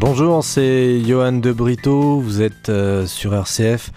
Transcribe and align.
Bonjour, 0.00 0.44
c'est 0.44 1.00
Johan 1.04 1.32
de 1.32 1.50
Brito, 1.50 2.20
vous 2.20 2.40
êtes 2.40 2.68
euh, 2.68 3.04
sur 3.04 3.34
RCF 3.34 3.90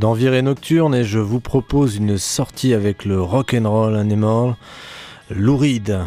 dans 0.00 0.16
Nocturne 0.16 0.96
et 0.96 1.04
je 1.04 1.20
vous 1.20 1.38
propose 1.38 1.94
une 1.94 2.18
sortie 2.18 2.74
avec 2.74 3.04
le 3.04 3.22
Rock'n'Roll 3.22 3.94
Animal, 3.94 4.56
Louride. 5.30 6.00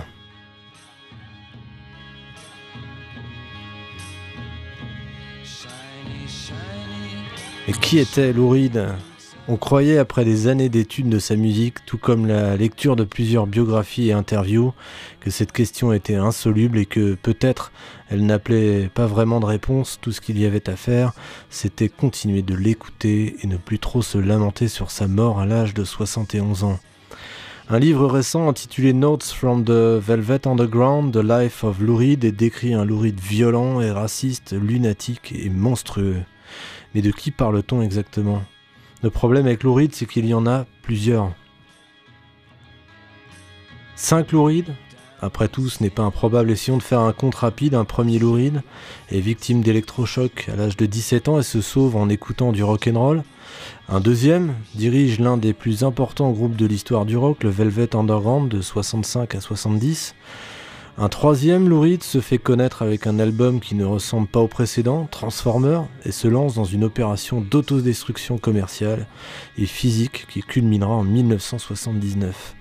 Et 7.69 7.71
qui 7.71 7.99
était 7.99 8.33
Louride? 8.33 8.89
On 9.49 9.55
croyait, 9.55 9.97
après 9.97 10.25
des 10.25 10.47
années 10.47 10.67
d'études 10.67 11.09
de 11.09 11.19
sa 11.19 11.35
musique, 11.35 11.85
tout 11.85 11.97
comme 11.97 12.25
la 12.25 12.57
lecture 12.57 12.95
de 12.95 13.05
plusieurs 13.05 13.47
biographies 13.47 14.09
et 14.09 14.13
interviews, 14.13 14.73
que 15.21 15.29
cette 15.29 15.53
question 15.53 15.93
était 15.93 16.15
insoluble 16.15 16.77
et 16.77 16.85
que 16.85 17.15
peut-être 17.15 17.71
elle 18.09 18.25
n'appelait 18.25 18.89
pas 18.93 19.05
vraiment 19.05 19.39
de 19.39 19.45
réponse. 19.45 19.99
Tout 20.01 20.11
ce 20.11 20.21
qu'il 20.21 20.37
y 20.37 20.45
avait 20.45 20.69
à 20.69 20.75
faire, 20.75 21.13
c'était 21.49 21.89
continuer 21.89 22.41
de 22.41 22.55
l'écouter 22.55 23.37
et 23.41 23.47
ne 23.47 23.57
plus 23.57 23.79
trop 23.79 24.01
se 24.01 24.17
lamenter 24.17 24.67
sur 24.67 24.91
sa 24.91 25.07
mort 25.07 25.39
à 25.39 25.45
l'âge 25.45 25.73
de 25.73 25.83
71 25.83 26.65
ans. 26.65 26.79
Un 27.69 27.79
livre 27.79 28.07
récent 28.07 28.47
intitulé 28.47 28.93
Notes 28.93 29.23
from 29.23 29.65
the 29.65 29.99
Velvet 29.99 30.47
Underground, 30.47 31.13
The 31.13 31.23
Life 31.23 31.63
of 31.63 31.79
Lou 31.81 31.97
Reed, 31.97 32.35
décrit 32.35 32.73
un 32.73 32.85
Lou 32.85 32.99
Reed 32.99 33.19
violent 33.19 33.81
et 33.81 33.91
raciste, 33.91 34.53
lunatique 34.53 35.33
et 35.33 35.49
monstrueux. 35.49 36.21
Mais 36.95 37.01
de 37.01 37.11
qui 37.11 37.31
parle-t-on 37.31 37.81
exactement? 37.81 38.41
Le 39.03 39.09
problème 39.09 39.45
avec 39.45 39.63
Louride, 39.63 39.93
c'est 39.93 40.05
qu'il 40.05 40.25
y 40.25 40.33
en 40.33 40.47
a 40.47 40.65
plusieurs. 40.81 41.31
5 43.95 44.31
Lourides 44.31 44.73
Après 45.21 45.47
tout, 45.47 45.69
ce 45.69 45.81
n'est 45.81 45.89
pas 45.89 46.03
improbable. 46.03 46.51
Essayons 46.51 46.77
de 46.77 46.83
faire 46.83 46.99
un 46.99 47.13
compte 47.13 47.35
rapide. 47.35 47.73
Un 47.73 47.85
premier 47.85 48.19
Louride 48.19 48.61
est 49.11 49.19
victime 49.19 49.61
d'électrochoc 49.61 50.49
à 50.51 50.55
l'âge 50.55 50.77
de 50.77 50.85
17 50.85 51.29
ans 51.29 51.39
et 51.39 51.43
se 51.43 51.61
sauve 51.61 51.95
en 51.95 52.09
écoutant 52.09 52.51
du 52.51 52.63
rock'n'roll. 52.63 53.23
Un 53.89 53.99
deuxième 53.99 54.53
dirige 54.75 55.19
l'un 55.19 55.37
des 55.37 55.53
plus 55.53 55.83
importants 55.83 56.31
groupes 56.31 56.55
de 56.55 56.65
l'histoire 56.65 57.05
du 57.05 57.17
rock, 57.17 57.43
le 57.43 57.49
Velvet 57.49 57.95
Underground 57.95 58.49
de 58.49 58.61
65 58.61 59.35
à 59.35 59.41
70. 59.41 60.15
Un 60.99 61.09
troisième, 61.09 61.69
Lou 61.69 61.85
se 62.01 62.19
fait 62.21 62.39
connaître 62.39 62.81
avec 62.81 63.05
un 63.05 63.19
album 63.19 63.59
qui 63.59 63.75
ne 63.75 63.85
ressemble 63.85 64.27
pas 64.27 64.39
au 64.39 64.47
précédent, 64.47 65.07
Transformer, 65.11 65.81
et 66.05 66.11
se 66.11 66.27
lance 66.27 66.55
dans 66.55 66.63
une 66.63 66.83
opération 66.83 67.39
d'autodestruction 67.39 68.39
commerciale 68.39 69.05
et 69.59 69.67
physique 69.67 70.25
qui 70.27 70.41
culminera 70.41 70.95
en 70.95 71.03
1979. 71.03 72.55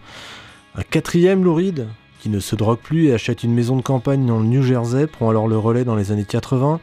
Un 0.74 0.82
quatrième, 0.82 1.44
Lou 1.44 1.58
qui 2.20 2.28
ne 2.28 2.38
se 2.38 2.56
drogue 2.56 2.78
plus 2.78 3.06
et 3.06 3.14
achète 3.14 3.42
une 3.42 3.54
maison 3.54 3.74
de 3.74 3.82
campagne 3.82 4.26
dans 4.26 4.38
le 4.38 4.44
New 4.44 4.62
Jersey, 4.62 5.06
prend 5.06 5.30
alors 5.30 5.48
le 5.48 5.56
relais 5.56 5.84
dans 5.84 5.96
les 5.96 6.12
années 6.12 6.26
80 6.26 6.78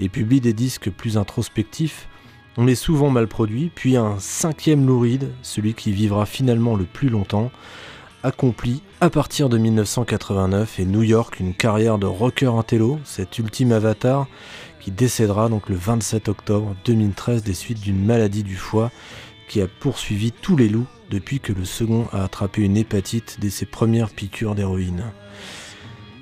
et 0.00 0.08
publie 0.08 0.40
des 0.40 0.54
disques 0.54 0.90
plus 0.90 1.16
introspectifs, 1.16 2.08
mais 2.58 2.74
souvent 2.74 3.10
mal 3.10 3.28
produits. 3.28 3.70
Puis 3.72 3.96
un 3.96 4.18
cinquième 4.18 4.88
Lou 4.88 5.06
celui 5.42 5.74
qui 5.74 5.92
vivra 5.92 6.26
finalement 6.26 6.74
le 6.74 6.84
plus 6.84 7.10
longtemps, 7.10 7.52
accompli 8.22 8.82
à 9.00 9.10
partir 9.10 9.48
de 9.48 9.58
1989 9.58 10.80
et 10.80 10.84
New 10.84 11.02
York 11.02 11.40
une 11.40 11.54
carrière 11.54 11.98
de 11.98 12.06
rocker 12.06 12.54
intello, 12.54 12.98
cet 13.04 13.38
ultime 13.38 13.72
avatar 13.72 14.26
qui 14.80 14.90
décédera 14.90 15.48
donc 15.48 15.68
le 15.68 15.76
27 15.76 16.28
octobre 16.28 16.74
2013 16.84 17.42
des 17.42 17.54
suites 17.54 17.80
d'une 17.80 18.04
maladie 18.04 18.42
du 18.42 18.56
foie 18.56 18.90
qui 19.48 19.60
a 19.60 19.66
poursuivi 19.66 20.32
tous 20.32 20.56
les 20.56 20.68
loups 20.68 20.86
depuis 21.10 21.40
que 21.40 21.52
le 21.52 21.64
second 21.64 22.06
a 22.12 22.22
attrapé 22.22 22.62
une 22.62 22.76
hépatite 22.76 23.38
dès 23.40 23.50
ses 23.50 23.66
premières 23.66 24.10
piqûres 24.10 24.54
d'héroïne. 24.54 25.04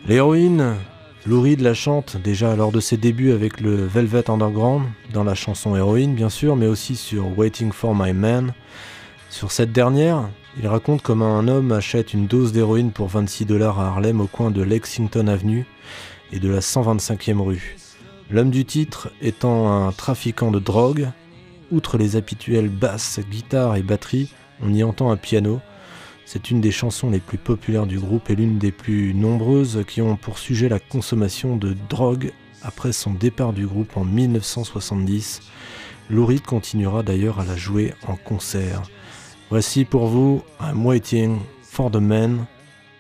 L'héroïne, 0.07 0.77
Lou 1.27 1.43
Reed 1.43 1.61
la 1.61 1.75
chante 1.75 2.17
déjà 2.17 2.57
lors 2.57 2.73
de 2.73 2.81
ses 2.81 2.97
débuts 2.97 3.33
avec 3.33 3.61
le 3.61 3.85
Velvet 3.85 4.31
Underground, 4.31 4.87
dans 5.13 5.25
la 5.25 5.35
chanson 5.35 5.77
Héroïne 5.77 6.15
bien 6.15 6.31
sûr, 6.31 6.57
mais 6.57 6.67
aussi 6.67 6.97
sur 6.97 7.37
Waiting 7.37 7.71
for 7.71 7.95
My 7.95 8.15
Man. 8.15 8.55
Sur 9.29 9.53
cette 9.53 9.73
dernière, 9.73 10.31
il 10.61 10.67
raconte 10.67 11.03
comment 11.03 11.39
un 11.39 11.47
homme 11.47 11.71
achète 11.71 12.15
une 12.15 12.27
dose 12.27 12.53
d'héroïne 12.53 12.91
pour 12.91 13.09
26 13.09 13.47
dollars 13.47 13.79
à 13.79 13.89
Harlem 13.89 14.21
au 14.21 14.27
coin 14.27 14.51
de 14.51 14.63
Lexington 14.63 15.29
Avenue 15.29 15.67
et 16.33 16.41
de 16.41 16.49
la 16.49 16.59
125e 16.59 17.41
rue. 17.41 17.77
L'homme 18.31 18.51
du 18.51 18.65
titre 18.65 19.11
étant 19.23 19.87
un 19.87 19.93
trafiquant 19.93 20.51
de 20.51 20.59
drogue, 20.59 21.11
outre 21.71 21.97
les 21.97 22.17
habituelles 22.17 22.69
basses, 22.69 23.21
guitares 23.31 23.77
et 23.77 23.83
batteries, 23.83 24.33
on 24.61 24.75
y 24.75 24.83
entend 24.83 25.11
un 25.13 25.17
piano. 25.17 25.61
C'est 26.27 26.51
une 26.51 26.61
des 26.61 26.73
chansons 26.73 27.11
les 27.11 27.21
plus 27.21 27.39
populaires 27.39 27.87
du 27.87 27.99
groupe 27.99 28.29
et 28.29 28.35
l'une 28.35 28.59
des 28.59 28.73
plus 28.73 29.15
nombreuses 29.15 29.85
qui 29.87 30.03
ont 30.03 30.17
pour 30.17 30.39
sujet 30.39 30.69
la 30.69 30.81
consommation 30.81 31.57
de 31.57 31.75
drogue 31.89 32.33
après 32.63 32.93
son 32.93 33.15
départ 33.15 33.53
du 33.53 33.67
groupe 33.67 33.97
en 33.97 34.05
1970. 34.05 35.41
Laurie 36.11 36.41
continuera 36.41 37.03
d'ailleurs 37.03 37.39
à 37.39 37.45
la 37.45 37.57
jouer 37.57 37.95
en 38.07 38.17
concert. 38.17 38.83
Voici 39.51 39.87
pour 39.87 40.09
vous 40.09 40.43
un 40.61 40.77
Waiting 40.85 41.39
for 41.63 41.91
the 41.91 41.97
Man 41.97 42.45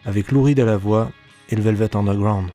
avec 0.06 0.32
Lou 0.32 0.46
à 0.46 0.54
la 0.54 0.78
voix 0.78 1.10
et 1.50 1.56
le 1.56 1.62
Velvet 1.62 1.94
Underground. 1.94 2.48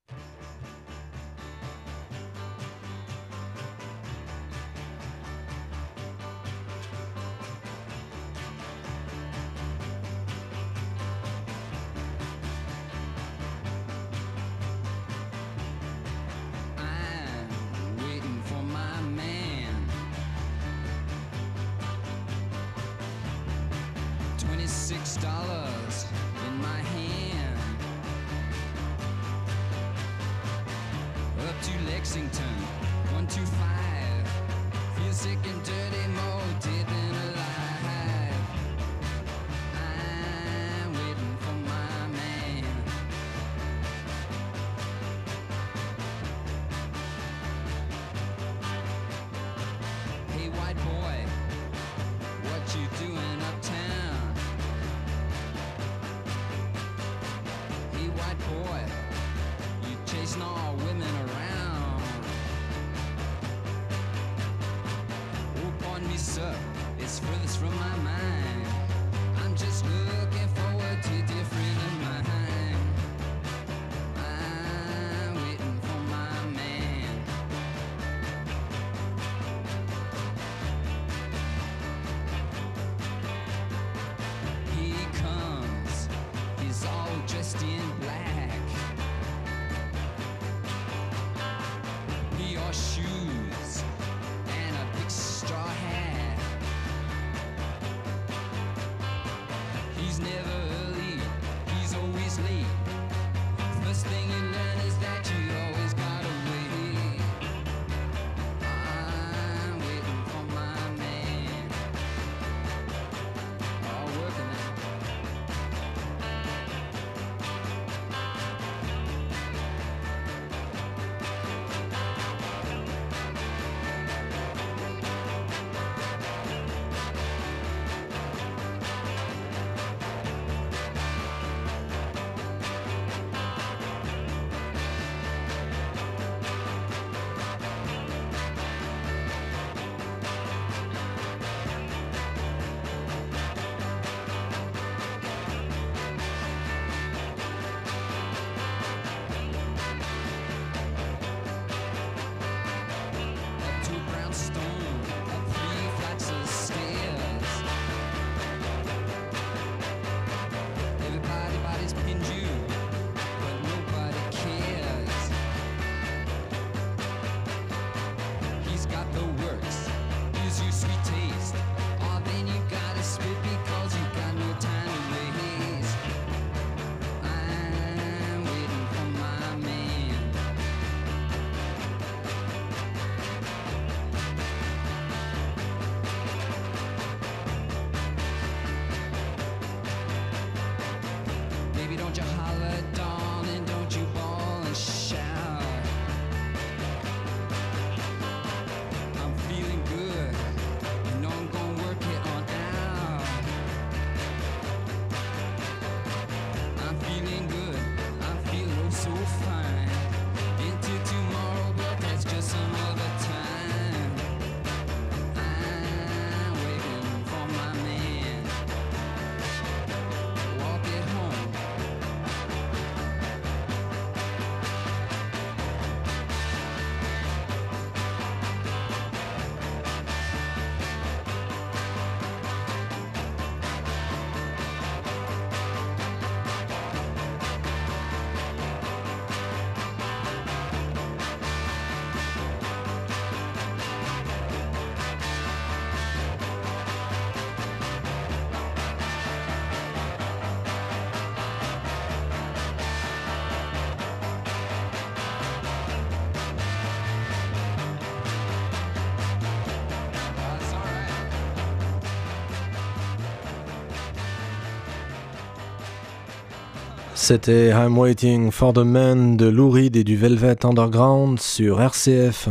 C'était 267.25 267.70
I'm 267.70 267.98
Waiting 267.98 268.52
for 268.52 268.74
the 268.74 268.80
Man 268.80 269.38
de 269.38 269.46
Lou 269.46 269.70
Reed 269.70 269.96
et 269.96 270.04
du 270.04 270.18
Velvet 270.18 270.66
Underground 270.66 271.40
sur 271.40 271.80
RCF. 271.80 272.50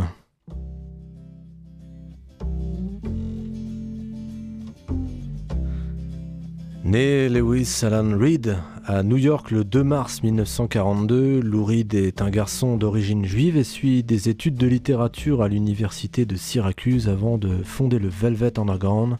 Né 6.84 7.28
Lewis 7.28 7.80
Alan 7.82 8.16
Reed 8.18 8.56
à 8.86 9.02
New 9.02 9.18
York 9.18 9.50
le 9.50 9.64
2 9.64 9.84
mars 9.84 10.22
1942, 10.22 11.40
Lou 11.40 11.64
Reed 11.66 11.92
est 11.92 12.22
un 12.22 12.30
garçon 12.30 12.78
d'origine 12.78 13.26
juive 13.26 13.58
et 13.58 13.64
suit 13.64 14.02
des 14.02 14.30
études 14.30 14.56
de 14.56 14.66
littérature 14.66 15.42
à 15.42 15.48
l'université 15.48 16.24
de 16.24 16.36
Syracuse 16.36 17.10
avant 17.10 17.36
de 17.36 17.62
fonder 17.62 17.98
le 17.98 18.08
Velvet 18.08 18.58
Underground 18.58 19.18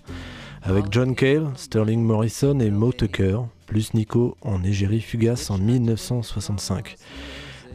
avec 0.62 0.86
John 0.90 1.14
Cale, 1.14 1.50
Sterling 1.56 2.02
Morrison 2.02 2.58
et 2.60 2.70
Mo 2.70 2.90
Tucker, 2.92 3.40
plus 3.72 3.94
Nico 3.94 4.36
en 4.42 4.62
égérie 4.62 5.00
fugace 5.00 5.50
en 5.50 5.56
1965. 5.56 6.96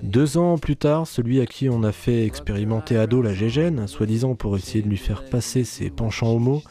Deux 0.04 0.38
ans 0.38 0.60
plus 0.60 0.76
tard, 0.76 1.08
celui 1.08 1.42
à 1.42 1.48
qui 1.48 1.70
on 1.70 1.82
a 1.82 1.92
fait 1.92 2.24
expérimenter 2.24 2.98
ado 2.98 3.24
la 3.24 3.34
gégène, 3.34 3.88
soi-disant 3.88 4.36
pour 4.36 4.56
essayer 4.56 4.84
de 4.84 4.90
lui 4.90 4.98
faire 4.98 5.26
passer 5.26 5.64
ses 5.64 5.90
penchants 5.90 6.36
homo, 6.36 6.62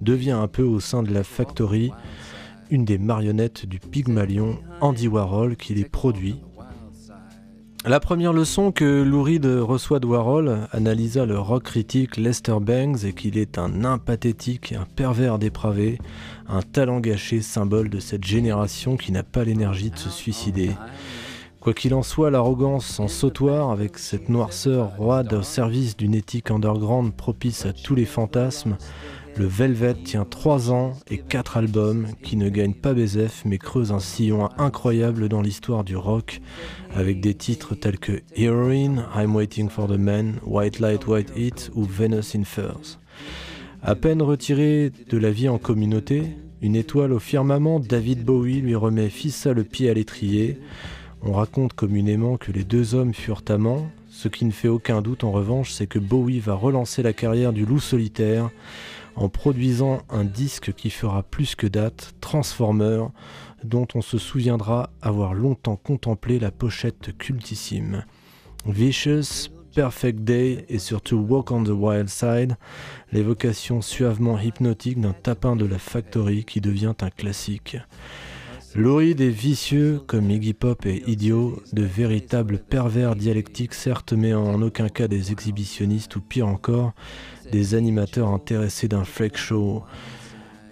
devient 0.00 0.30
un 0.30 0.48
peu 0.48 0.62
au 0.62 0.80
sein 0.80 1.02
de 1.02 1.12
la 1.12 1.22
Factory 1.22 1.92
une 2.70 2.86
des 2.86 2.96
marionnettes 2.96 3.66
du 3.66 3.78
Pygmalion 3.78 4.58
Andy 4.80 5.06
Warhol 5.06 5.56
qui 5.56 5.74
les 5.74 5.84
produit 5.84 6.40
la 7.84 7.98
première 7.98 8.32
leçon 8.32 8.70
que 8.70 9.02
Lou 9.02 9.22
Reed 9.22 9.44
reçoit 9.44 9.98
de 9.98 10.06
Warhol 10.06 10.68
analysa 10.70 11.26
le 11.26 11.38
rock 11.38 11.64
critique 11.64 12.16
Lester 12.16 12.56
Bangs 12.60 13.04
et 13.04 13.12
qu'il 13.12 13.36
est 13.36 13.58
un 13.58 13.84
impathétique, 13.84 14.72
un 14.72 14.86
pervers 14.96 15.38
dépravé, 15.38 15.98
un 16.48 16.62
talent 16.62 17.00
gâché 17.00 17.40
symbole 17.40 17.88
de 17.88 17.98
cette 17.98 18.24
génération 18.24 18.96
qui 18.96 19.10
n'a 19.10 19.24
pas 19.24 19.42
l'énergie 19.42 19.90
de 19.90 19.98
se 19.98 20.10
suicider. 20.10 20.70
Quoi 21.58 21.74
qu'il 21.74 21.94
en 21.94 22.02
soit, 22.02 22.30
l'arrogance 22.30 23.00
en 23.00 23.08
sautoir, 23.08 23.70
avec 23.70 23.98
cette 23.98 24.28
noirceur 24.28 24.96
roide 24.96 25.32
au 25.32 25.42
service 25.42 25.96
d'une 25.96 26.14
éthique 26.14 26.50
underground 26.50 27.12
propice 27.12 27.66
à 27.66 27.72
tous 27.72 27.94
les 27.94 28.04
fantasmes, 28.04 28.76
le 29.36 29.46
Velvet 29.46 29.94
tient 30.04 30.24
3 30.24 30.70
ans 30.70 30.92
et 31.10 31.18
4 31.18 31.56
albums 31.56 32.08
qui 32.22 32.36
ne 32.36 32.50
gagnent 32.50 32.74
pas 32.74 32.92
BZF 32.92 33.44
mais 33.46 33.58
creusent 33.58 33.92
un 33.92 33.98
sillon 33.98 34.48
incroyable 34.58 35.28
dans 35.28 35.40
l'histoire 35.40 35.84
du 35.84 35.96
rock 35.96 36.40
avec 36.94 37.20
des 37.20 37.34
titres 37.34 37.74
tels 37.74 37.98
que 37.98 38.20
Heroine, 38.36 39.06
I'm 39.16 39.34
Waiting 39.34 39.70
for 39.70 39.88
the 39.88 39.98
Man, 39.98 40.38
White 40.44 40.80
Light, 40.80 41.06
White 41.06 41.32
Heat 41.34 41.70
ou 41.74 41.84
Venus 41.84 42.34
in 42.34 42.44
Furs. 42.44 42.98
À 43.82 43.94
peine 43.94 44.22
retiré 44.22 44.92
de 45.08 45.18
la 45.18 45.30
vie 45.30 45.48
en 45.48 45.58
communauté, 45.58 46.24
une 46.60 46.76
étoile 46.76 47.12
au 47.12 47.18
firmament, 47.18 47.80
David 47.80 48.24
Bowie 48.24 48.60
lui 48.60 48.74
remet 48.74 49.08
fissa 49.08 49.52
le 49.52 49.64
pied 49.64 49.88
à 49.90 49.94
l'étrier. 49.94 50.58
On 51.22 51.32
raconte 51.32 51.72
communément 51.72 52.36
que 52.36 52.52
les 52.52 52.64
deux 52.64 52.94
hommes 52.94 53.14
furent 53.14 53.42
amants. 53.48 53.90
Ce 54.10 54.28
qui 54.28 54.44
ne 54.44 54.52
fait 54.52 54.68
aucun 54.68 55.00
doute 55.00 55.24
en 55.24 55.32
revanche, 55.32 55.72
c'est 55.72 55.86
que 55.86 55.98
Bowie 55.98 56.38
va 56.38 56.54
relancer 56.54 57.02
la 57.02 57.12
carrière 57.12 57.52
du 57.52 57.64
loup 57.64 57.80
solitaire 57.80 58.50
en 59.16 59.28
produisant 59.28 60.02
un 60.10 60.24
disque 60.24 60.72
qui 60.72 60.90
fera 60.90 61.22
plus 61.22 61.54
que 61.54 61.66
date, 61.66 62.14
Transformer, 62.20 63.04
dont 63.64 63.86
on 63.94 64.00
se 64.00 64.18
souviendra 64.18 64.90
avoir 65.00 65.34
longtemps 65.34 65.76
contemplé 65.76 66.38
la 66.38 66.50
pochette 66.50 67.16
cultissime. 67.18 68.04
Vicious, 68.66 69.50
Perfect 69.74 70.20
Day 70.20 70.66
et 70.68 70.78
surtout 70.78 71.16
Walk 71.16 71.50
on 71.50 71.64
the 71.64 71.70
Wild 71.70 72.08
Side, 72.08 72.56
l'évocation 73.10 73.80
suavement 73.80 74.38
hypnotique 74.38 75.00
d'un 75.00 75.14
tapin 75.14 75.56
de 75.56 75.64
la 75.64 75.78
Factory 75.78 76.44
qui 76.44 76.60
devient 76.60 76.94
un 77.00 77.10
classique. 77.10 77.78
Loride 78.74 79.20
est 79.20 79.28
vicieux 79.28 80.00
comme 80.06 80.30
Iggy 80.30 80.54
Pop 80.54 80.86
est 80.86 81.06
idiot, 81.06 81.62
de 81.74 81.82
véritables 81.82 82.58
pervers 82.58 83.16
dialectiques 83.16 83.74
certes 83.74 84.14
mais 84.14 84.32
en 84.32 84.62
aucun 84.62 84.88
cas 84.88 85.08
des 85.08 85.30
exhibitionnistes 85.30 86.16
ou 86.16 86.22
pire 86.22 86.48
encore, 86.48 86.92
des 87.50 87.74
animateurs 87.74 88.28
intéressés 88.28 88.88
d'un 88.88 89.04
fake 89.04 89.36
show. 89.36 89.82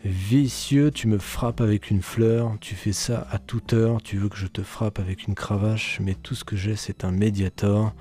Vicieux, 0.03 0.91
tu 0.91 1.09
me 1.09 1.19
frappes 1.19 1.61
avec 1.61 1.91
une 1.91 2.01
fleur, 2.01 2.57
tu 2.63 2.75
fais 2.75 2.93
ça 2.95 3.27
à 3.31 3.39
toute 3.39 3.75
heure, 3.75 4.01
tu 4.01 4.17
veux 4.17 4.31
que 4.31 4.39
je 4.39 4.47
te 4.47 4.63
frappe 4.63 4.99
avec 4.99 5.27
une 5.27 5.35
cravache, 5.35 5.99
mais 6.01 6.15
tout 6.15 6.35
ce 6.35 6.45
que 6.45 6.57
j'ai 6.57 6.77
c'est 6.77 7.05
un 7.05 7.13
médiator. 7.13 7.93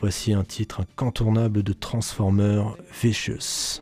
Voici 0.00 0.32
un 0.32 0.44
titre 0.44 0.80
incontournable 0.80 1.62
de 1.62 1.74
Transformer, 1.74 2.62
Vicious. 3.02 3.80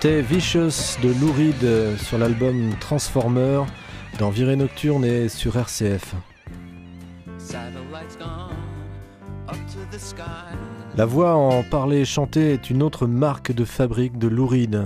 C'était 0.00 0.22
Vicious 0.22 1.00
de 1.02 1.08
Lou 1.20 1.32
Reed 1.32 1.98
sur 1.98 2.18
l'album 2.18 2.70
Transformer 2.78 3.62
dans 4.20 4.30
Virée 4.30 4.54
Nocturne 4.54 5.04
et 5.04 5.28
sur 5.28 5.56
RCF. 5.56 6.14
La 10.96 11.04
voix 11.04 11.34
en 11.34 11.64
parler 11.64 12.02
et 12.02 12.04
chanter 12.04 12.52
est 12.52 12.70
une 12.70 12.84
autre 12.84 13.08
marque 13.08 13.50
de 13.50 13.64
fabrique 13.64 14.18
de 14.18 14.28
Lou 14.28 14.46
Reed. 14.46 14.84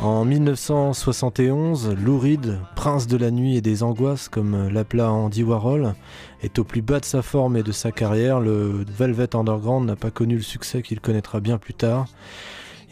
En 0.00 0.24
1971, 0.24 1.94
Lou 2.04 2.18
Reed, 2.18 2.58
prince 2.74 3.06
de 3.06 3.16
la 3.16 3.30
nuit 3.30 3.56
et 3.56 3.60
des 3.60 3.84
angoisses, 3.84 4.28
comme 4.28 4.68
l'appela 4.68 5.12
Andy 5.12 5.44
Warhol, 5.44 5.94
est 6.42 6.58
au 6.58 6.64
plus 6.64 6.82
bas 6.82 6.98
de 6.98 7.04
sa 7.04 7.22
forme 7.22 7.56
et 7.56 7.62
de 7.62 7.70
sa 7.70 7.92
carrière. 7.92 8.40
Le 8.40 8.84
Velvet 8.98 9.36
Underground 9.36 9.86
n'a 9.86 9.94
pas 9.94 10.10
connu 10.10 10.34
le 10.34 10.42
succès 10.42 10.82
qu'il 10.82 11.00
connaîtra 11.00 11.38
bien 11.38 11.56
plus 11.56 11.74
tard. 11.74 12.06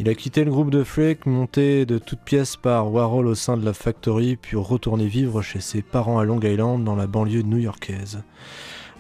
Il 0.01 0.09
a 0.09 0.15
quitté 0.15 0.45
le 0.45 0.53
groupe 0.53 0.71
de 0.71 0.85
Freak, 0.85 1.27
monté 1.27 1.85
de 1.85 1.99
toutes 1.99 2.21
pièces 2.21 2.55
par 2.55 2.93
Warhol 2.93 3.27
au 3.27 3.35
sein 3.35 3.57
de 3.57 3.65
la 3.65 3.73
Factory, 3.73 4.37
puis 4.37 4.57
retourné 4.57 5.09
vivre 5.09 5.43
chez 5.43 5.59
ses 5.59 5.83
parents 5.83 6.21
à 6.21 6.25
Long 6.25 6.39
Island, 6.41 6.85
dans 6.85 6.95
la 6.95 7.09
banlieue 7.09 7.43
new-yorkaise. 7.43 8.23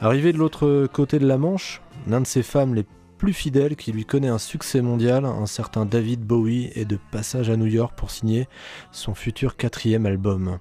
Arrivé 0.00 0.32
de 0.32 0.38
l'autre 0.38 0.88
côté 0.92 1.20
de 1.20 1.26
la 1.26 1.38
Manche, 1.38 1.82
l'un 2.08 2.20
de 2.20 2.26
ses 2.26 2.42
femmes 2.42 2.74
les 2.74 2.84
plus 3.16 3.32
fidèles 3.32 3.76
qui 3.76 3.92
lui 3.92 4.04
connaît 4.04 4.26
un 4.26 4.38
succès 4.38 4.82
mondial, 4.82 5.24
un 5.24 5.46
certain 5.46 5.86
David 5.86 6.22
Bowie 6.22 6.72
est 6.74 6.84
de 6.84 6.98
passage 7.12 7.48
à 7.48 7.56
New 7.56 7.66
York 7.66 7.94
pour 7.96 8.10
signer 8.10 8.48
son 8.90 9.14
futur 9.14 9.56
quatrième 9.56 10.04
album. 10.04 10.58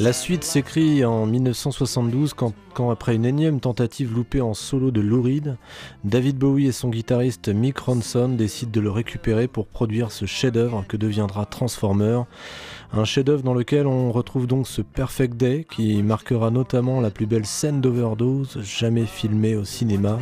La 0.00 0.14
suite 0.14 0.42
s'écrit 0.42 1.04
en 1.04 1.26
1972 1.26 2.32
quand, 2.34 2.90
après 2.90 3.14
une 3.14 3.26
énième 3.26 3.60
tentative 3.60 4.14
loupée 4.14 4.40
en 4.40 4.54
solo 4.54 4.90
de 4.90 5.02
Lou 5.02 5.20
Reed, 5.20 5.58
David 6.02 6.38
Bowie 6.38 6.66
et 6.66 6.72
son 6.72 6.88
guitariste 6.88 7.50
Mick 7.50 7.78
Ronson 7.78 8.30
décident 8.30 8.72
de 8.72 8.80
le 8.80 8.90
récupérer 8.90 9.48
pour 9.48 9.66
produire 9.66 10.10
ce 10.10 10.24
chef-d'œuvre 10.24 10.84
que 10.88 10.96
deviendra 10.96 11.44
Transformer. 11.44 12.22
Un 12.94 13.04
chef-d'œuvre 13.04 13.42
dans 13.42 13.52
lequel 13.52 13.86
on 13.86 14.10
retrouve 14.12 14.46
donc 14.46 14.66
ce 14.66 14.80
Perfect 14.80 15.36
Day 15.36 15.66
qui 15.70 16.02
marquera 16.02 16.50
notamment 16.50 17.02
la 17.02 17.10
plus 17.10 17.26
belle 17.26 17.46
scène 17.46 17.82
d'overdose 17.82 18.60
jamais 18.62 19.06
filmée 19.06 19.56
au 19.56 19.64
cinéma 19.64 20.18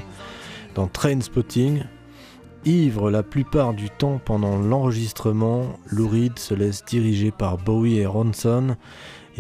dans 0.75 0.89
Train 0.89 1.21
Spotting. 1.21 1.85
Ivre 2.67 3.11
la 3.11 3.23
plupart 3.23 3.73
du 3.73 3.89
temps 3.89 4.21
pendant 4.23 4.59
l'enregistrement, 4.59 5.79
Lou 5.87 6.09
Reed 6.09 6.39
se 6.39 6.53
laisse 6.53 6.85
diriger 6.85 7.31
par 7.31 7.57
Bowie 7.57 7.99
et 7.99 8.07
Ronson 8.07 8.77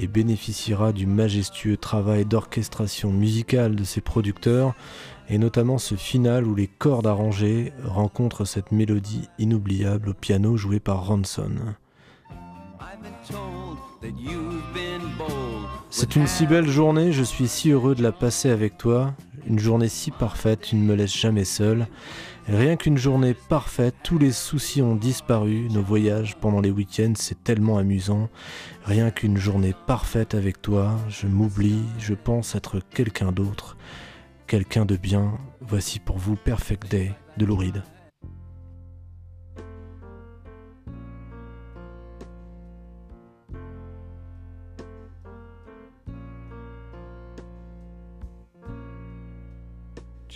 et 0.00 0.07
bénéficiera 0.07 0.92
du 0.92 1.07
majestueux 1.07 1.76
travail 1.76 2.25
d'orchestration 2.25 3.12
musicale 3.12 3.76
de 3.76 3.85
ses 3.85 4.00
producteurs, 4.00 4.75
et 5.28 5.37
notamment 5.37 5.76
ce 5.76 5.95
final 5.95 6.47
où 6.47 6.54
les 6.54 6.69
cordes 6.69 7.07
arrangées 7.07 7.75
rencontrent 7.85 8.47
cette 8.47 8.73
mélodie 8.73 9.28
inoubliable 9.38 10.09
au 10.09 10.14
piano 10.14 10.57
joué 10.57 10.80
par 10.80 11.07
Ronson. 11.07 11.52
C'est 15.90 16.16
une 16.16 16.26
si 16.26 16.47
belle 16.47 16.69
journée, 16.69 17.12
je 17.12 17.23
suis 17.23 17.47
si 17.47 17.71
heureux 17.71 17.95
de 17.95 18.02
la 18.02 18.12
passer 18.12 18.49
avec 18.49 18.78
toi, 18.78 19.12
une 19.47 19.59
journée 19.59 19.88
si 19.88 20.11
parfaite, 20.11 20.61
tu 20.62 20.76
ne 20.76 20.82
me 20.82 20.94
laisses 20.94 21.16
jamais 21.16 21.44
seul. 21.44 21.87
Rien 22.49 22.76
qu'une 22.76 22.99
journée 22.99 23.35
parfaite, 23.35 23.94
tous 24.02 24.18
les 24.18 24.32
soucis 24.32 24.82
ont 24.82 24.97
disparu, 24.97 25.68
nos 25.70 25.82
voyages 25.82 26.37
pendant 26.37 26.61
les 26.61 26.70
week-ends, 26.70 27.12
c'est 27.14 27.44
tellement 27.44 27.78
amusant. 27.78 28.28
Rien 28.85 29.11
qu'une 29.11 29.37
journée 29.37 29.75
parfaite 29.87 30.35
avec 30.35 30.61
toi, 30.61 30.97
je 31.09 31.26
m'oublie, 31.26 31.82
je 31.99 32.14
pense 32.14 32.54
être 32.54 32.80
quelqu'un 32.80 33.32
d'autre, 33.32 33.76
quelqu'un 34.47 34.85
de 34.85 34.97
bien. 34.97 35.38
Voici 35.61 35.99
pour 36.00 36.18
vous 36.18 36.37
Perfect 36.37 36.90
Day 36.90 37.12
de 37.37 37.44
Louride. 37.44 37.82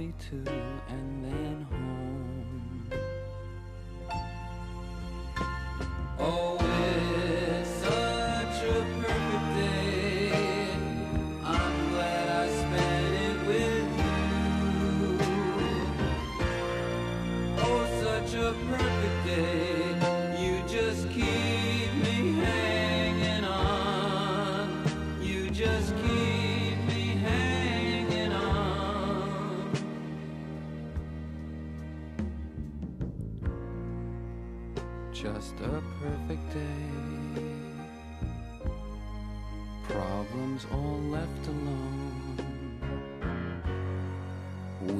Movie 0.00 0.14
too, 0.18 0.44
and 0.88 1.24
then 1.24 1.66
home. 1.70 2.39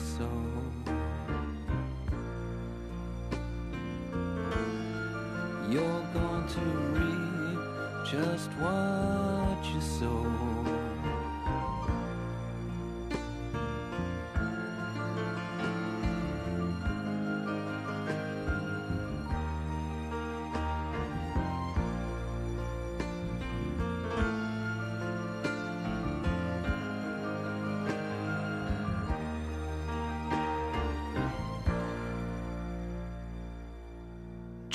soul. 0.00 0.28
You're 5.70 6.04
going 6.14 6.46
to 6.48 6.60
reap 6.96 8.06
just 8.10 8.50
what 8.58 9.64
you 9.72 9.80
sow. 9.80 10.59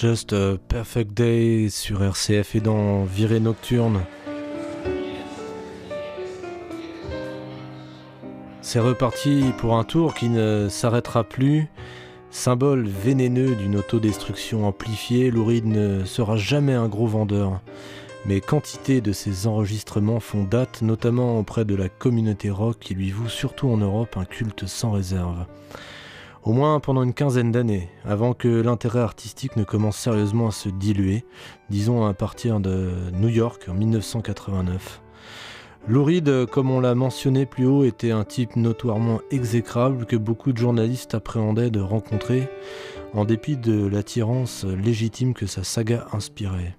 Just 0.07 0.33
a 0.33 0.59
Perfect 0.67 1.15
Day 1.15 1.67
sur 1.71 2.03
RCF 2.03 2.53
et 2.53 2.59
dans 2.59 3.05
Virée 3.05 3.39
Nocturne. 3.39 4.01
C'est 8.61 8.77
reparti 8.77 9.45
pour 9.57 9.75
un 9.75 9.83
tour 9.83 10.13
qui 10.13 10.29
ne 10.29 10.67
s'arrêtera 10.69 11.23
plus. 11.23 11.65
Symbole 12.29 12.87
vénéneux 12.87 13.55
d'une 13.55 13.77
autodestruction 13.77 14.67
amplifiée, 14.67 15.31
Louride 15.31 15.65
ne 15.65 16.05
sera 16.05 16.37
jamais 16.37 16.73
un 16.73 16.87
gros 16.87 17.07
vendeur. 17.07 17.59
Mais 18.27 18.41
quantité 18.41 19.01
de 19.01 19.11
ses 19.11 19.47
enregistrements 19.47 20.19
font 20.19 20.43
date, 20.43 20.83
notamment 20.83 21.39
auprès 21.39 21.65
de 21.65 21.73
la 21.73 21.89
communauté 21.89 22.51
rock 22.51 22.77
qui 22.79 22.93
lui 22.93 23.09
voue 23.09 23.27
surtout 23.27 23.69
en 23.69 23.77
Europe 23.77 24.17
un 24.17 24.25
culte 24.25 24.67
sans 24.67 24.91
réserve 24.91 25.47
au 26.45 26.53
moins 26.53 26.79
pendant 26.79 27.03
une 27.03 27.13
quinzaine 27.13 27.51
d'années, 27.51 27.89
avant 28.05 28.33
que 28.33 28.47
l'intérêt 28.47 28.99
artistique 28.99 29.55
ne 29.57 29.63
commence 29.63 29.97
sérieusement 29.97 30.47
à 30.47 30.51
se 30.51 30.69
diluer, 30.69 31.25
disons 31.69 32.05
à 32.05 32.13
partir 32.13 32.59
de 32.59 32.91
New 33.13 33.29
York 33.29 33.65
en 33.67 33.73
1989. 33.73 35.01
Louride, 35.87 36.45
comme 36.45 36.71
on 36.71 36.79
l'a 36.79 36.95
mentionné 36.95 37.45
plus 37.45 37.65
haut, 37.65 37.83
était 37.83 38.11
un 38.11 38.23
type 38.23 38.55
notoirement 38.55 39.21
exécrable 39.31 40.05
que 40.05 40.15
beaucoup 40.15 40.51
de 40.51 40.57
journalistes 40.57 41.15
appréhendaient 41.15 41.71
de 41.71 41.81
rencontrer, 41.81 42.47
en 43.13 43.25
dépit 43.25 43.57
de 43.57 43.85
l'attirance 43.87 44.65
légitime 44.65 45.33
que 45.33 45.47
sa 45.47 45.63
saga 45.63 46.07
inspirait. 46.11 46.75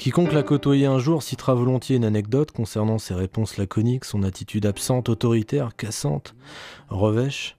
Quiconque 0.00 0.32
l'a 0.32 0.42
côtoyé 0.42 0.86
un 0.86 0.98
jour 0.98 1.22
citera 1.22 1.52
volontiers 1.52 1.96
une 1.96 2.06
anecdote 2.06 2.52
concernant 2.52 2.96
ses 2.96 3.12
réponses 3.12 3.58
laconiques, 3.58 4.06
son 4.06 4.22
attitude 4.22 4.64
absente, 4.64 5.10
autoritaire, 5.10 5.76
cassante, 5.76 6.34
revêche, 6.88 7.58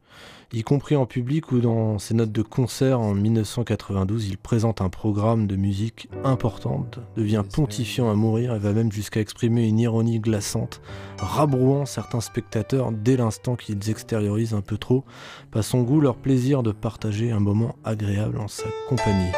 y 0.52 0.64
compris 0.64 0.96
en 0.96 1.06
public 1.06 1.52
ou 1.52 1.60
dans 1.60 2.00
ses 2.00 2.16
notes 2.16 2.32
de 2.32 2.42
concert 2.42 3.00
en 3.00 3.14
1992, 3.14 4.28
il 4.28 4.40
présente 4.40 4.82
un 4.82 4.90
programme 4.90 5.46
de 5.46 5.56
musique 5.56 6.10
importante, 6.24 6.98
devient 7.16 7.44
pontifiant 7.54 8.10
à 8.10 8.16
mourir 8.16 8.56
et 8.56 8.60
va 8.60 8.74
même 8.74 8.92
jusqu'à 8.92 9.20
exprimer 9.20 9.68
une 9.68 9.78
ironie 9.78 10.20
glaçante, 10.20 10.82
rabrouant 11.20 11.86
certains 11.86 12.22
spectateurs 12.22 12.92
dès 12.92 13.18
l'instant 13.18 13.56
qu'ils 13.56 13.92
extériorisent 13.92 14.56
un 14.56 14.62
peu 14.62 14.80
trop, 14.80 15.06
par 15.52 15.64
son 15.64 15.84
goût, 15.84 16.02
leur 16.02 16.16
plaisir 16.16 16.64
de 16.64 16.72
partager 16.72 17.30
un 17.30 17.40
moment 17.40 17.76
agréable 17.84 18.40
en 18.40 18.48
sa 18.48 18.66
compagnie. 18.90 19.32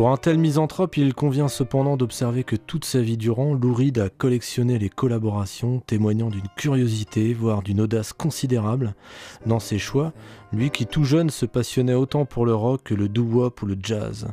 Pour 0.00 0.08
un 0.08 0.16
tel 0.16 0.38
misanthrope, 0.38 0.96
il 0.96 1.12
convient 1.12 1.48
cependant 1.48 1.98
d'observer 1.98 2.42
que 2.42 2.56
toute 2.56 2.86
sa 2.86 3.02
vie 3.02 3.18
durant, 3.18 3.52
Louride 3.52 3.98
a 3.98 4.08
collectionné 4.08 4.78
les 4.78 4.88
collaborations, 4.88 5.80
témoignant 5.80 6.30
d'une 6.30 6.48
curiosité, 6.56 7.34
voire 7.34 7.60
d'une 7.60 7.82
audace 7.82 8.14
considérable 8.14 8.94
dans 9.44 9.60
ses 9.60 9.78
choix, 9.78 10.14
lui 10.54 10.70
qui 10.70 10.86
tout 10.86 11.04
jeune 11.04 11.28
se 11.28 11.44
passionnait 11.44 11.92
autant 11.92 12.24
pour 12.24 12.46
le 12.46 12.54
rock 12.54 12.84
que 12.84 12.94
le 12.94 13.10
doo-wop 13.10 13.60
ou 13.60 13.66
le 13.66 13.76
jazz, 13.78 14.28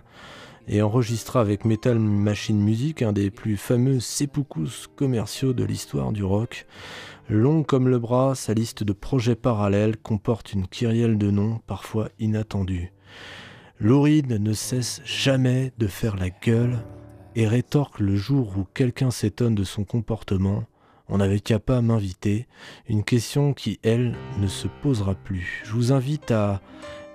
et 0.70 0.82
enregistra 0.82 1.42
avec 1.42 1.66
Metal 1.66 2.00
Machine 2.00 2.62
Music 2.62 3.02
un 3.02 3.12
des 3.12 3.30
plus 3.30 3.58
fameux 3.58 4.00
seppukus 4.00 4.88
commerciaux 4.96 5.52
de 5.52 5.66
l'histoire 5.66 6.14
du 6.14 6.24
rock. 6.24 6.66
Long 7.28 7.64
comme 7.64 7.90
le 7.90 8.00
bras, 8.00 8.36
sa 8.36 8.54
liste 8.54 8.86
de 8.86 8.94
projets 8.94 9.36
parallèles 9.36 9.98
comporte 9.98 10.54
une 10.54 10.66
kyrielle 10.66 11.18
de 11.18 11.30
noms 11.30 11.60
parfois 11.68 12.08
inattendus. 12.20 12.94
Lauride 13.80 14.42
ne 14.42 14.54
cesse 14.54 15.02
jamais 15.06 15.72
de 15.78 15.86
faire 15.86 16.16
la 16.16 16.32
gueule 16.32 16.80
et 17.36 17.48
rétorque 17.48 18.00
le 18.00 18.16
jour 18.16 18.58
où 18.58 18.66
quelqu'un 18.74 19.12
s'étonne 19.12 19.54
de 19.54 19.64
son 19.64 19.84
comportement, 19.84 20.64
on 21.10 21.20
n'avait 21.20 21.40
qu'à 21.40 21.60
pas 21.60 21.84
m'inviter, 21.84 22.48
une 22.90 23.04
question 23.04 23.54
qui, 23.54 23.80
elle, 23.84 24.16
ne 24.40 24.48
se 24.48 24.68
posera 24.82 25.14
plus. 25.14 25.62
Je 25.64 25.74
vous 25.74 25.92
invite 25.92 26.32
à 26.32 26.60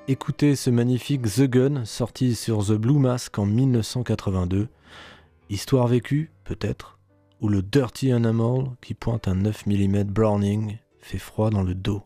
écouter 0.06 0.54
ce 0.54 0.70
magnifique 0.70 1.22
The 1.22 1.50
Gun 1.50 1.84
sorti 1.84 2.36
sur 2.36 2.64
The 2.64 2.74
Blue 2.74 3.00
Mask 3.00 3.36
en 3.40 3.46
1982. 3.46 4.68
Histoire 5.50 5.88
vécue, 5.88 6.30
peut-être, 6.44 7.00
ou 7.40 7.48
le 7.48 7.62
Dirty 7.62 8.12
Animal 8.12 8.66
qui 8.80 8.94
pointe 8.94 9.26
un 9.26 9.34
9 9.34 9.66
mm 9.66 10.04
Browning 10.04 10.78
fait 11.00 11.18
froid 11.18 11.50
dans 11.50 11.64
le 11.64 11.74
dos. 11.74 12.04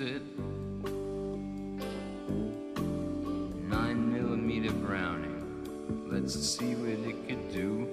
it. 0.00 0.22
Nine 3.68 4.12
millimeter 4.12 4.72
Browning. 4.72 5.42
Let's 6.10 6.34
see 6.34 6.74
what 6.74 6.98
it 7.08 7.28
could 7.28 7.52
do. 7.52 7.86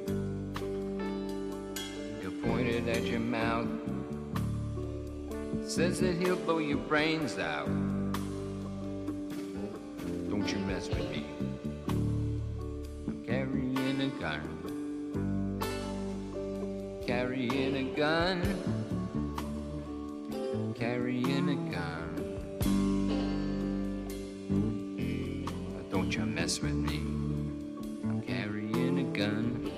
He'll 2.22 2.32
point 2.42 2.68
it 2.68 2.88
at 2.88 3.04
your 3.04 3.20
mouth. 3.20 3.68
Says 5.68 6.00
that 6.00 6.18
he'll 6.18 6.38
blow 6.38 6.58
your 6.58 6.78
brains 6.78 7.38
out. 7.38 7.68
Don't 10.30 10.52
you 10.52 10.60
mess 10.60 10.90
with 10.90 11.10
me. 11.12 11.26
I'm 13.08 13.24
carrying 13.26 14.02
a 14.02 14.10
gun. 14.20 14.42
Carrying 17.06 17.76
a 17.76 17.84
gun. 17.96 18.71
Carrying 20.82 21.48
a 21.48 21.56
gun. 21.70 22.10
Don't 25.92 26.12
you 26.12 26.26
mess 26.26 26.60
with 26.60 26.74
me. 26.74 26.98
I'm 28.04 28.20
carrying 28.26 28.98
a 28.98 29.04
gun. 29.16 29.70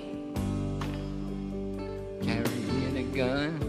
Carrying 2.22 2.96
a 2.96 3.02
gun. 3.14 3.60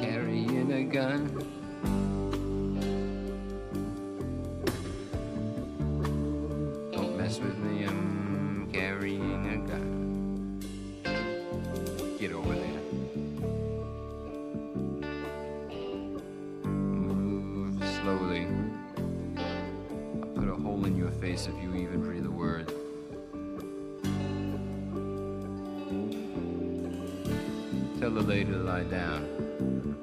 Carrying 0.00 0.72
a 0.72 0.84
gun. 0.84 1.49
lie 28.70 28.84
down. 28.84 29.96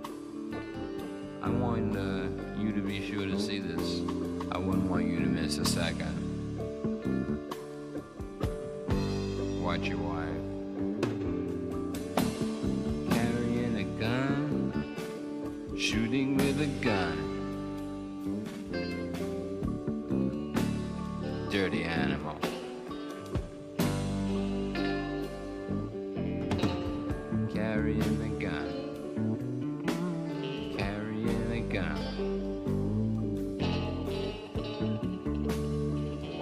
I 1.42 1.50
want 1.50 1.96
uh, 1.96 2.60
you 2.60 2.74
to 2.74 2.82
be 2.82 3.10
sure 3.10 3.26
to 3.26 3.40
see 3.40 3.60
this. 3.60 4.02
I 4.52 4.58
wouldn't 4.58 4.90
want 4.92 5.06
you 5.06 5.20
to 5.20 5.26
miss 5.26 5.58
a 5.58 5.64
second. 5.64 6.16
Watch 9.64 9.88
your 9.88 10.00
watch. 10.00 10.17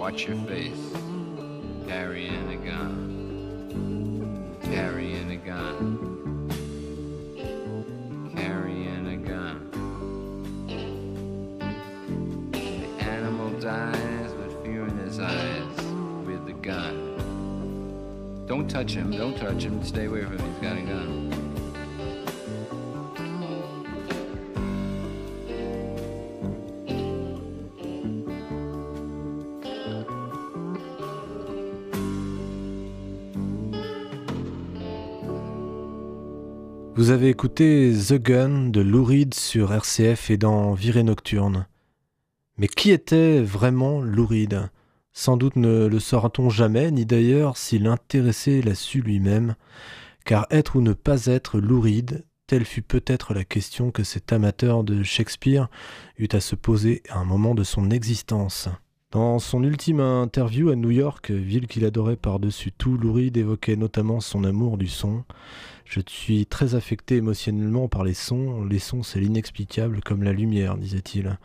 Watch 0.06 0.28
your 0.28 0.36
face. 0.46 0.92
Carrying 1.88 2.48
a 2.52 2.56
gun. 2.64 4.56
Carrying 4.62 5.32
a 5.32 5.36
gun. 5.36 6.48
Carrying 8.36 9.08
a 9.08 9.16
gun. 9.16 9.68
The 12.52 12.86
animal 13.02 13.50
dies 13.58 14.32
with 14.34 14.62
fear 14.62 14.86
in 14.86 14.96
his 14.98 15.18
eyes 15.18 15.76
with 16.24 16.46
the 16.46 16.52
gun. 16.52 18.44
Don't 18.46 18.70
touch 18.70 18.92
him, 18.92 19.10
don't 19.10 19.36
touch 19.36 19.64
him, 19.64 19.82
stay 19.82 20.04
away 20.04 20.22
from 20.22 20.38
him, 20.38 20.52
he's 20.52 20.62
got 20.62 20.78
a 20.78 20.82
gun. 20.82 21.25
Vous 36.96 37.10
avez 37.10 37.28
écouté 37.28 37.92
The 38.08 38.14
Gun 38.14 38.70
de 38.70 38.80
Lou 38.80 39.06
sur 39.34 39.70
RCF 39.70 40.30
et 40.30 40.38
dans 40.38 40.72
Virée 40.72 41.02
Nocturne. 41.02 41.66
Mais 42.56 42.68
qui 42.68 42.90
était 42.90 43.42
vraiment 43.42 44.00
Lou 44.00 44.26
Sans 45.12 45.36
doute 45.36 45.56
ne 45.56 45.88
le 45.88 46.00
saura-t-on 46.00 46.48
jamais, 46.48 46.90
ni 46.90 47.04
d'ailleurs 47.04 47.58
si 47.58 47.78
l'intéressé 47.78 48.62
l'a 48.62 48.74
su 48.74 49.02
lui-même, 49.02 49.56
car 50.24 50.46
être 50.50 50.76
ou 50.76 50.80
ne 50.80 50.94
pas 50.94 51.26
être 51.26 51.60
Lou 51.60 51.84
telle 52.46 52.64
fut 52.64 52.80
peut-être 52.80 53.34
la 53.34 53.44
question 53.44 53.90
que 53.90 54.02
cet 54.02 54.32
amateur 54.32 54.82
de 54.82 55.02
Shakespeare 55.02 55.68
eut 56.16 56.28
à 56.32 56.40
se 56.40 56.54
poser 56.54 57.02
à 57.10 57.18
un 57.18 57.24
moment 57.26 57.54
de 57.54 57.62
son 57.62 57.90
existence. 57.90 58.70
Dans 59.10 59.38
son 59.38 59.62
ultime 59.62 60.00
interview 60.00 60.70
à 60.70 60.76
New 60.76 60.90
York, 60.90 61.30
ville 61.30 61.66
qu'il 61.66 61.84
adorait 61.84 62.16
par-dessus 62.16 62.72
tout, 62.72 62.96
Lou 62.96 63.18
évoquait 63.18 63.76
notamment 63.76 64.20
son 64.20 64.44
amour 64.44 64.78
du 64.78 64.88
son. 64.88 65.24
Je 65.86 66.00
suis 66.08 66.46
très 66.46 66.74
affecté 66.74 67.16
émotionnellement 67.16 67.86
par 67.86 68.02
les 68.02 68.12
sons. 68.12 68.64
Les 68.64 68.80
sons, 68.80 69.04
c'est 69.04 69.20
l'inexplicable 69.20 70.00
comme 70.04 70.24
la 70.24 70.32
lumière, 70.32 70.76
disait-il. 70.76 71.38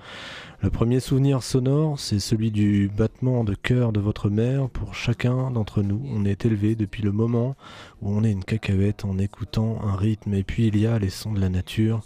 Le 0.62 0.70
premier 0.72 1.00
souvenir 1.00 1.44
sonore, 1.44 2.00
c'est 2.00 2.20
celui 2.20 2.50
du 2.50 2.90
battement 2.90 3.44
de 3.44 3.54
cœur 3.54 3.94
de 3.94 4.00
votre 4.00 4.32
mère. 4.32 4.68
Pour 4.68 4.96
chacun 4.96 5.52
d'entre 5.52 5.84
nous, 5.84 6.02
on 6.10 6.26
est 6.26 6.44
élevé 6.44 6.76
depuis 6.76 7.04
le 7.04 7.12
moment 7.12 7.56
où 8.02 8.12
on 8.12 8.24
est 8.24 8.32
une 8.32 8.44
cacahuète 8.44 9.06
en 9.06 9.20
écoutant 9.20 9.80
un 9.84 9.96
rythme. 9.96 10.34
Et 10.34 10.44
puis 10.44 10.66
il 10.66 10.78
y 10.78 10.88
a 10.88 10.98
les 10.98 11.12
sons 11.12 11.34
de 11.34 11.40
la 11.40 11.50
nature, 11.50 12.02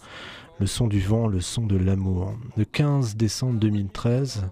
le 0.59 0.67
son 0.67 0.87
du 0.87 0.99
vent, 0.99 1.27
le 1.27 1.39
son 1.39 1.65
de 1.65 1.77
l'amour. 1.77 2.33
Le 2.57 2.65
15 2.65 3.15
décembre 3.15 3.59
2013, 3.59 4.49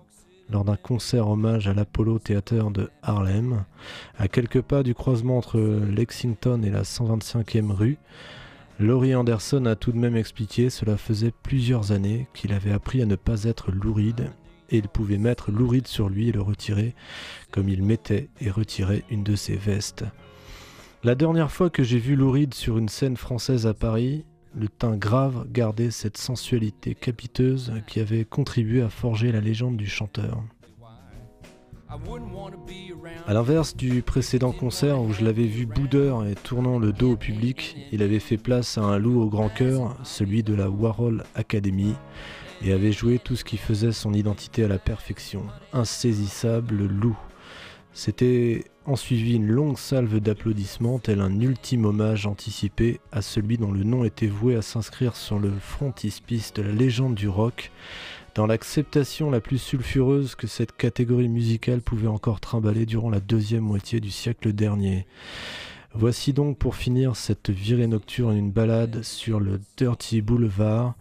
lors 0.53 0.63
d'un 0.63 0.77
concert 0.77 1.27
hommage 1.27 1.67
à 1.67 1.73
l'Apollo 1.73 2.19
Theater 2.19 2.69
de 2.69 2.89
Harlem, 3.01 3.65
à 4.17 4.27
quelques 4.27 4.61
pas 4.61 4.83
du 4.83 4.93
croisement 4.93 5.37
entre 5.37 5.59
Lexington 5.59 6.61
et 6.63 6.69
la 6.69 6.83
125e 6.83 7.71
rue. 7.71 7.97
Laurie 8.79 9.15
Anderson 9.15 9.65
a 9.65 9.75
tout 9.75 9.91
de 9.91 9.97
même 9.97 10.15
expliqué 10.15 10.69
cela 10.69 10.95
faisait 10.95 11.33
plusieurs 11.43 11.91
années 11.91 12.27
qu'il 12.33 12.53
avait 12.53 12.71
appris 12.71 13.01
à 13.01 13.05
ne 13.05 13.15
pas 13.15 13.43
être 13.43 13.71
louride 13.71 14.31
et 14.69 14.77
il 14.77 14.87
pouvait 14.87 15.17
mettre 15.17 15.51
louride 15.51 15.87
sur 15.87 16.07
lui 16.07 16.29
et 16.29 16.31
le 16.31 16.41
retirer 16.41 16.93
comme 17.51 17.67
il 17.67 17.83
mettait 17.83 18.29
et 18.39 18.51
retirait 18.51 19.03
une 19.09 19.23
de 19.23 19.35
ses 19.35 19.55
vestes. 19.55 20.05
La 21.03 21.15
dernière 21.15 21.51
fois 21.51 21.69
que 21.69 21.83
j'ai 21.83 21.99
vu 21.99 22.15
Louride 22.15 22.53
sur 22.53 22.77
une 22.77 22.87
scène 22.87 23.17
française 23.17 23.67
à 23.67 23.73
Paris, 23.73 24.23
le 24.55 24.67
teint 24.67 24.95
grave 24.95 25.47
gardait 25.51 25.91
cette 25.91 26.17
sensualité 26.17 26.95
capiteuse 26.95 27.73
qui 27.87 27.99
avait 27.99 28.25
contribué 28.25 28.81
à 28.81 28.89
forger 28.89 29.31
la 29.31 29.41
légende 29.41 29.77
du 29.77 29.87
chanteur. 29.87 30.43
A 33.27 33.33
l'inverse 33.33 33.75
du 33.75 34.01
précédent 34.01 34.51
concert 34.51 35.01
où 35.01 35.13
je 35.13 35.23
l'avais 35.23 35.45
vu 35.45 35.65
boudeur 35.65 36.25
et 36.25 36.33
tournant 36.33 36.79
le 36.79 36.91
dos 36.91 37.11
au 37.11 37.17
public, 37.17 37.77
il 37.91 38.01
avait 38.01 38.19
fait 38.19 38.37
place 38.37 38.77
à 38.77 38.81
un 38.81 38.97
loup 38.97 39.21
au 39.21 39.29
grand 39.29 39.49
cœur, 39.49 39.95
celui 40.03 40.41
de 40.41 40.55
la 40.55 40.69
Warhol 40.69 41.23
Academy, 41.35 41.93
et 42.63 42.73
avait 42.73 42.91
joué 42.91 43.19
tout 43.19 43.35
ce 43.35 43.43
qui 43.43 43.57
faisait 43.57 43.91
son 43.91 44.13
identité 44.13 44.63
à 44.63 44.67
la 44.67 44.79
perfection. 44.79 45.43
Insaisissable 45.71 46.87
loup. 46.87 47.17
C'était 47.93 48.65
en 48.86 48.95
une 48.95 49.47
longue 49.47 49.77
salve 49.77 50.19
d'applaudissements, 50.19 50.97
tel 50.97 51.21
un 51.21 51.39
ultime 51.39 51.86
hommage 51.86 52.25
anticipé 52.25 52.99
à 53.12 53.21
celui 53.21 53.58
dont 53.58 53.71
le 53.71 53.84
nom 53.84 54.03
était 54.03 54.27
voué 54.27 54.56
à 54.56 54.62
s'inscrire 54.62 55.15
sur 55.15 55.38
le 55.38 55.51
frontispice 55.51 56.53
de 56.53 56.63
la 56.63 56.71
légende 56.71 57.15
du 57.15 57.29
rock, 57.29 57.71
dans 58.34 58.47
l'acceptation 58.47 59.29
la 59.29 59.39
plus 59.39 59.60
sulfureuse 59.60 60.34
que 60.34 60.47
cette 60.47 60.75
catégorie 60.75 61.29
musicale 61.29 61.82
pouvait 61.82 62.08
encore 62.08 62.39
trimballer 62.39 62.88
durant 62.88 63.12
la 63.12 63.19
deuxième 63.19 63.63
moitié 63.63 63.99
du 63.99 64.10
siècle 64.10 64.53
dernier. 64.53 65.06
Voici 65.93 66.34
donc 66.34 66.58
pour 66.58 66.75
finir 66.75 67.15
cette 67.15 67.51
virée 67.51 67.86
nocturne 67.86 68.36
une 68.36 68.51
balade 68.51 69.03
sur 69.03 69.39
le 69.39 69.62
Dirty 69.77 70.23
Boulevard. 70.23 70.95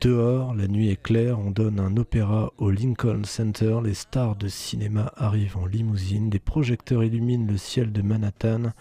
Dehors, 0.00 0.54
la 0.54 0.68
nuit 0.68 0.90
est 0.90 1.00
claire, 1.00 1.38
on 1.38 1.50
donne 1.50 1.78
un 1.78 1.96
opéra 1.96 2.52
au 2.58 2.70
Lincoln 2.70 3.24
Center, 3.24 3.78
les 3.84 3.94
stars 3.94 4.36
de 4.36 4.48
cinéma 4.48 5.12
arrivent 5.16 5.56
en 5.56 5.66
limousine, 5.66 6.30
des 6.30 6.38
projecteurs 6.38 7.04
illuminent 7.04 7.46
le 7.46 7.56
ciel 7.56 7.92
de 7.92 8.00
Manhattan, 8.00 8.72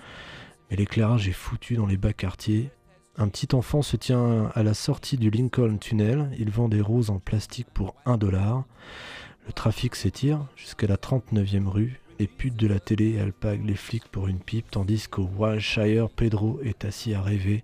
mais 0.70 0.78
l'éclairage 0.78 1.28
est 1.28 1.34
foutu 1.34 1.76
dans 1.76 1.86
les 1.86 1.98
bas 1.98 2.14
quartiers. 2.14 2.70
Un 3.18 3.28
petit 3.28 3.54
enfant 3.54 3.82
se 3.82 3.98
tient 3.98 4.52
à 4.56 4.64
la 4.64 4.74
sortie 4.74 5.18
du 5.18 5.30
Lincoln 5.30 5.78
Tunnel, 5.78 6.30
il 6.40 6.50
vend 6.50 6.70
des 6.70 6.82
roses 6.82 7.10
en 7.10 7.20
plastique 7.20 7.68
pour 7.74 7.96
1 8.06 8.18
dollar. 8.18 8.64
Le 9.48 9.54
trafic 9.54 9.96
s'étire 9.96 10.48
jusqu'à 10.56 10.88
la 10.88 10.98
39e 10.98 11.68
rue, 11.68 12.00
les 12.20 12.28
putes 12.28 12.58
de 12.58 12.68
la 12.68 12.80
télé 12.80 13.20
alpaguent 13.20 13.66
les 13.66 13.76
flics 13.76 14.08
pour 14.12 14.28
une 14.28 14.40
pipe, 14.40 14.70
tandis 14.70 15.08
qu'au 15.10 15.30
Wilshire, 15.38 16.10
Pedro 16.10 16.60
est 16.64 16.86
assis 16.86 17.14
à 17.14 17.22
rêver. 17.22 17.64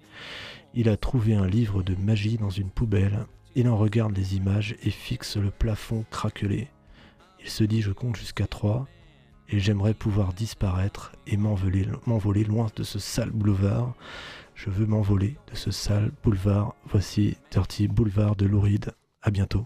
Il 0.74 0.90
a 0.90 0.98
trouvé 0.98 1.36
un 1.36 1.48
livre 1.48 1.84
de 1.84 1.96
magie 1.96 2.38
dans 2.38 2.50
une 2.50 2.70
poubelle. 2.70 3.26
Il 3.58 3.68
en 3.68 3.76
regarde 3.76 4.16
les 4.16 4.36
images 4.36 4.76
et 4.84 4.92
fixe 4.92 5.36
le 5.36 5.50
plafond 5.50 6.06
craquelé. 6.12 6.68
Il 7.40 7.50
se 7.50 7.64
dit 7.64 7.82
je 7.82 7.92
compte 7.92 8.16
jusqu'à 8.16 8.46
3 8.46 8.88
et 9.50 9.58
j'aimerais 9.58 9.96
pouvoir 9.96 10.34
disparaître 10.34 11.14
et 11.26 11.38
m'envoler 11.38 12.44
loin 12.44 12.68
de 12.76 12.84
ce 12.84 13.00
sale 13.00 13.32
boulevard. 13.32 13.96
Je 14.54 14.70
veux 14.70 14.86
m'envoler 14.86 15.38
de 15.52 15.56
ce 15.56 15.72
sale 15.72 16.12
boulevard. 16.22 16.76
Voici 16.86 17.36
Dirty 17.50 17.88
Boulevard 17.88 18.36
de 18.36 18.46
Louride. 18.46 18.92
À 19.24 19.32
bientôt. 19.32 19.66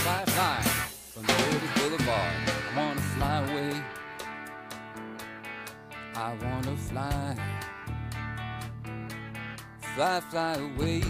boulevard. 1.81 2.33
I 2.47 2.77
want 2.77 2.97
to 2.97 3.03
fly 3.03 3.37
away. 3.49 3.83
I 6.15 6.33
want 6.43 6.63
to 6.65 6.75
fly 6.77 7.35
fly, 9.95 10.19
fly 10.29 10.53
away. 10.53 11.01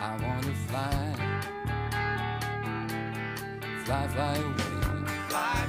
I 0.00 0.16
wanna 0.22 0.54
fly, 0.68 1.14
fly, 3.84 4.08
fly 4.08 4.36
away. 4.36 5.08
Fly 5.28 5.67